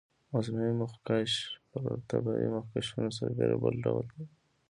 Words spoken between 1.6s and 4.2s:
پر طبیعي مخکشونو سربېره بل ډول